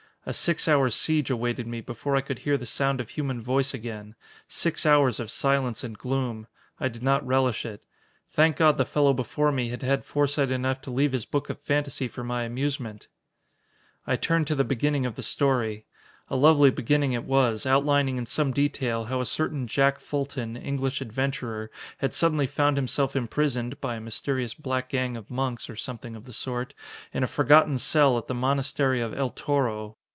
A 0.23 0.33
six 0.33 0.67
hour 0.67 0.91
siege 0.91 1.31
awaited 1.31 1.65
me 1.65 1.81
before 1.81 2.15
I 2.15 2.21
could 2.21 2.37
hear 2.39 2.55
the 2.55 2.67
sound 2.67 3.01
of 3.01 3.09
human 3.09 3.41
voice 3.41 3.73
again 3.73 4.13
six 4.47 4.85
hours 4.85 5.19
of 5.19 5.31
silence 5.31 5.83
and 5.83 5.97
gloom. 5.97 6.45
I 6.79 6.89
did 6.89 7.01
not 7.01 7.25
relish 7.25 7.65
it. 7.65 7.87
Thank 8.29 8.57
God 8.57 8.77
the 8.77 8.85
fellow 8.85 9.13
before 9.15 9.51
me 9.51 9.69
had 9.69 9.81
had 9.81 10.05
foresight 10.05 10.51
enough 10.51 10.79
to 10.81 10.91
leave 10.91 11.13
his 11.13 11.25
book 11.25 11.49
of 11.49 11.59
fantasy 11.59 12.07
for 12.07 12.23
my 12.23 12.43
amusement! 12.43 13.07
I 14.05 14.15
turned 14.15 14.45
to 14.45 14.53
the 14.53 14.63
beginning 14.63 15.07
of 15.07 15.15
the 15.15 15.23
story. 15.23 15.87
A 16.29 16.35
lovely 16.35 16.69
beginning 16.69 17.13
it 17.13 17.23
was, 17.25 17.65
outlining 17.65 18.17
in 18.17 18.27
some 18.27 18.51
detail 18.51 19.05
how 19.05 19.21
a 19.21 19.25
certain 19.25 19.65
Jack 19.65 19.99
Fulton, 19.99 20.55
English 20.55 21.01
adventurer, 21.01 21.71
had 21.97 22.13
suddenly 22.13 22.45
found 22.45 22.77
himself 22.77 23.15
imprisoned 23.15 23.81
(by 23.81 23.95
a 23.95 23.99
mysterious 23.99 24.53
black 24.53 24.87
gang 24.89 25.17
of 25.17 25.31
monks, 25.31 25.67
or 25.67 25.75
something 25.75 26.15
of 26.15 26.25
the 26.25 26.31
sort) 26.31 26.75
in 27.11 27.23
a 27.23 27.27
forgotten 27.27 27.79
cell 27.79 28.19
at 28.19 28.27
the 28.27 28.35
monastery 28.35 29.01
of 29.01 29.15
El 29.15 29.31
Toro. 29.31 29.97